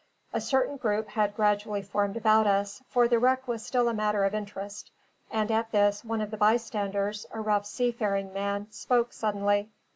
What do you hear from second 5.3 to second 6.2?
at this,